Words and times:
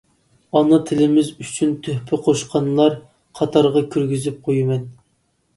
ئانا 0.59 0.79
تىلىمىز 0.91 1.27
ئۈچۈن 1.43 1.75
تۆھپە 1.87 2.19
قوشقانلار 2.29 2.97
قاتارىغا 3.41 3.85
كىرگۈزۈپ 3.97 4.41
قويىمەن. 4.49 4.91